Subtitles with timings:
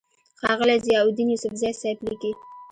[0.39, 2.31] ښاغلے ضياءالدين يوسفزۍ صېب ليکي: